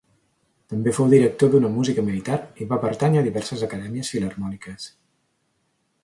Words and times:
També 0.73 0.91
fou 0.99 1.09
director 1.09 1.51
d'una 1.55 1.69
música 1.73 2.05
militar, 2.07 2.39
i 2.65 2.67
va 2.71 2.79
pertànyer 2.85 3.21
a 3.23 3.27
diverses 3.27 3.65
acadèmies 3.67 4.09
filharmòniques. 4.15 4.89